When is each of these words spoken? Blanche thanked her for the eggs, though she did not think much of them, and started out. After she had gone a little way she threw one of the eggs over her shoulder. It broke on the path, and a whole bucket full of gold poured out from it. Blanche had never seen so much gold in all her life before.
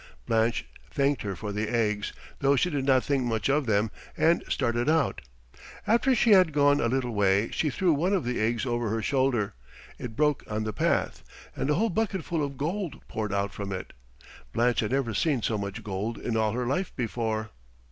Blanche 0.25 0.65
thanked 0.89 1.21
her 1.21 1.35
for 1.35 1.51
the 1.51 1.69
eggs, 1.69 2.11
though 2.39 2.55
she 2.55 2.71
did 2.71 2.85
not 2.85 3.03
think 3.03 3.23
much 3.23 3.51
of 3.51 3.67
them, 3.67 3.91
and 4.17 4.43
started 4.49 4.89
out. 4.89 5.21
After 5.85 6.15
she 6.15 6.31
had 6.31 6.53
gone 6.53 6.79
a 6.81 6.87
little 6.87 7.13
way 7.13 7.51
she 7.51 7.69
threw 7.69 7.93
one 7.93 8.11
of 8.11 8.23
the 8.25 8.39
eggs 8.41 8.65
over 8.65 8.89
her 8.89 9.03
shoulder. 9.03 9.53
It 9.99 10.15
broke 10.15 10.43
on 10.49 10.63
the 10.63 10.73
path, 10.73 11.21
and 11.55 11.69
a 11.69 11.75
whole 11.75 11.91
bucket 11.91 12.25
full 12.25 12.43
of 12.43 12.57
gold 12.57 12.99
poured 13.07 13.31
out 13.31 13.53
from 13.53 13.71
it. 13.71 13.93
Blanche 14.53 14.79
had 14.79 14.89
never 14.89 15.13
seen 15.13 15.43
so 15.43 15.55
much 15.55 15.83
gold 15.83 16.17
in 16.17 16.35
all 16.35 16.53
her 16.53 16.65
life 16.65 16.91
before. 16.95 17.51